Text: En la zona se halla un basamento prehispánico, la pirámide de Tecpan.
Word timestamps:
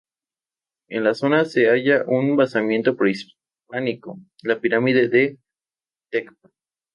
En 0.87 1.03
la 1.03 1.13
zona 1.13 1.45
se 1.45 1.67
halla 1.69 2.03
un 2.07 2.35
basamento 2.35 2.97
prehispánico, 2.97 4.17
la 4.41 4.59
pirámide 4.59 5.09
de 5.09 5.37
Tecpan. 6.09 6.51